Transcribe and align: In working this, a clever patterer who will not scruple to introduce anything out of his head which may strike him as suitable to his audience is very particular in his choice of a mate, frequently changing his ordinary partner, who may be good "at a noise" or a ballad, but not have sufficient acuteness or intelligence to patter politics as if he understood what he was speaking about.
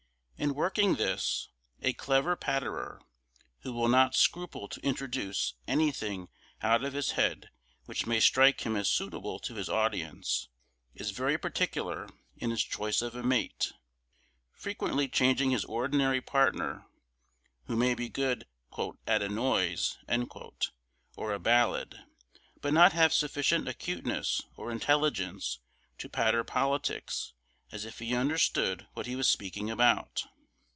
In 0.43 0.55
working 0.55 0.95
this, 0.95 1.49
a 1.83 1.93
clever 1.93 2.35
patterer 2.35 2.99
who 3.59 3.71
will 3.73 3.87
not 3.87 4.15
scruple 4.15 4.67
to 4.69 4.81
introduce 4.81 5.53
anything 5.67 6.29
out 6.63 6.83
of 6.83 6.93
his 6.93 7.11
head 7.11 7.51
which 7.85 8.07
may 8.07 8.19
strike 8.19 8.65
him 8.65 8.75
as 8.75 8.89
suitable 8.89 9.37
to 9.37 9.53
his 9.53 9.69
audience 9.69 10.49
is 10.95 11.11
very 11.11 11.37
particular 11.37 12.07
in 12.35 12.49
his 12.49 12.63
choice 12.63 13.03
of 13.03 13.13
a 13.13 13.21
mate, 13.21 13.73
frequently 14.51 15.07
changing 15.07 15.51
his 15.51 15.63
ordinary 15.65 16.21
partner, 16.21 16.87
who 17.65 17.75
may 17.75 17.93
be 17.93 18.09
good 18.09 18.47
"at 19.05 19.21
a 19.21 19.29
noise" 19.29 19.99
or 21.15 21.33
a 21.33 21.39
ballad, 21.39 21.99
but 22.61 22.73
not 22.73 22.93
have 22.93 23.13
sufficient 23.13 23.67
acuteness 23.67 24.41
or 24.55 24.71
intelligence 24.71 25.59
to 25.99 26.09
patter 26.09 26.43
politics 26.43 27.33
as 27.71 27.85
if 27.85 27.99
he 27.99 28.13
understood 28.15 28.87
what 28.95 29.05
he 29.05 29.15
was 29.15 29.29
speaking 29.29 29.69
about. 29.69 30.25